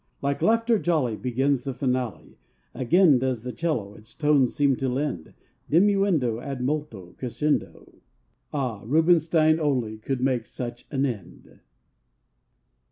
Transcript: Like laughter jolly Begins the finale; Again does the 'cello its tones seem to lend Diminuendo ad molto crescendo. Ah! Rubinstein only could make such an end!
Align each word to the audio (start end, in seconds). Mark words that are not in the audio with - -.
Like 0.23 0.41
laughter 0.41 0.79
jolly 0.79 1.15
Begins 1.15 1.61
the 1.61 1.75
finale; 1.75 2.39
Again 2.73 3.19
does 3.19 3.43
the 3.43 3.53
'cello 3.53 3.93
its 3.93 4.15
tones 4.15 4.55
seem 4.55 4.75
to 4.77 4.89
lend 4.89 5.35
Diminuendo 5.69 6.39
ad 6.41 6.59
molto 6.63 7.13
crescendo. 7.19 8.01
Ah! 8.51 8.81
Rubinstein 8.83 9.59
only 9.59 9.99
could 9.99 10.19
make 10.21 10.47
such 10.47 10.87
an 10.89 11.05
end! 11.05 11.59